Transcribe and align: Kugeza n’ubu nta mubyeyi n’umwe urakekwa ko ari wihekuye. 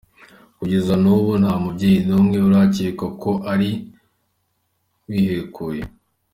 Kugeza 0.57 0.93
n’ubu 1.01 1.31
nta 1.41 1.53
mubyeyi 1.63 1.99
n’umwe 2.07 2.37
urakekwa 2.47 3.07
ko 3.21 3.31
ari 3.51 3.71
wihekuye. 5.07 5.81